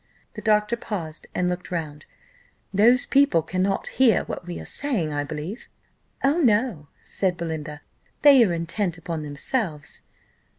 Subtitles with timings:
[0.33, 2.07] The doctor paused and looked round.
[2.73, 5.67] "Those people cannot hear what we are saying, I believe?"
[6.23, 7.81] "Oh, no," said Belinda,
[8.23, 10.01] "they are intent upon themselves."